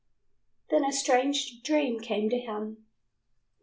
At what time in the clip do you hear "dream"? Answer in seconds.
1.61-1.99